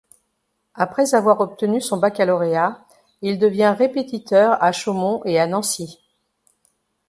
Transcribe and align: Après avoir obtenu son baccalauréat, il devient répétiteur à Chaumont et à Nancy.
Après 0.73 1.13
avoir 1.13 1.41
obtenu 1.41 1.79
son 1.79 1.97
baccalauréat, 1.97 2.83
il 3.21 3.37
devient 3.37 3.75
répétiteur 3.77 4.57
à 4.59 4.71
Chaumont 4.71 5.21
et 5.25 5.39
à 5.39 5.45
Nancy. 5.45 5.99